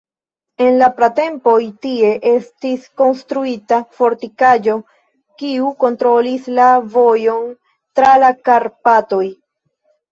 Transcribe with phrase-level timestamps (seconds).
[0.67, 1.57] En la pratempoj
[1.87, 4.79] tie estis konstruita fortikaĵo,
[5.43, 7.49] kiu kontrolis la vojon
[8.01, 9.27] tra la Karpatoj.